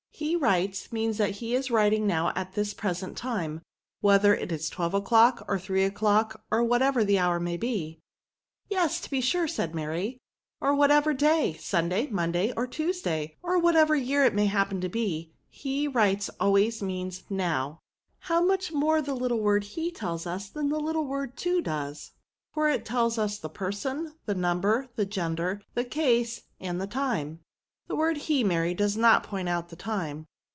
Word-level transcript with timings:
He 0.13 0.35
writes, 0.35 0.91
means 0.93 1.17
that 1.17 1.37
he 1.37 1.55
is 1.55 1.71
writing 1.71 2.05
now 2.05 2.31
at 2.35 2.53
this 2.53 2.75
present 2.75 3.17
time, 3.17 3.61
whether 4.01 4.35
it 4.35 4.51
is 4.51 4.69
twelve 4.69 4.93
o'clock, 4.93 5.43
or 5.47 5.57
three 5.57 5.83
o'clock, 5.83 6.43
or 6.51 6.63
whatever. 6.63 7.03
the 7.03 7.17
hour 7.17 7.39
may 7.39 7.57
be."" 7.57 7.99
Yes, 8.69 9.01
to 9.01 9.09
be 9.09 9.19
sure," 9.19 9.47
said 9.47 9.73
Mary, 9.73 10.19
or 10.59 10.75
what 10.75 10.91
ever 10.91 11.15
day, 11.15 11.53
Sunday, 11.53 12.05
Monday, 12.05 12.53
or 12.55 12.67
Tuesday, 12.67 13.35
or 13.41 13.57
whatever 13.57 13.95
year 13.95 14.23
it 14.23 14.35
may 14.35 14.45
happen 14.45 14.79
to 14.81 14.89
be, 14.89 15.33
lie 15.65 15.87
writes 15.91 16.29
means 16.29 16.39
always 16.39 17.31
now. 17.31 17.79
How 18.19 18.45
much 18.45 18.71
more 18.71 19.01
the 19.01 19.15
little 19.15 19.39
word 19.39 19.63
he 19.63 19.89
tells 19.89 20.27
us 20.27 20.49
than 20.49 20.69
the 20.69 20.79
little 20.79 21.07
word 21.07 21.35
to 21.37 21.61
does; 21.61 22.11
for 22.53 22.69
it 22.69 22.85
tells 22.85 23.17
us 23.17 23.39
the 23.39 23.49
person, 23.49 24.13
the 24.27 24.35
number, 24.35 24.87
the 24.97 25.05
gender^ 25.05 25.61
the 25.73 25.85
case, 25.85 26.43
and 26.59 26.79
the 26.79 26.85
time." 26.85 27.39
*' 27.83 27.87
The 27.91 27.97
word 27.97 28.15
be^ 28.17 28.45
Mary, 28.45 28.73
does 28.73 28.95
not 28.95 29.23
point 29.23 29.49
out 29.49 29.67
the 29.67 29.75
time." 29.75 30.25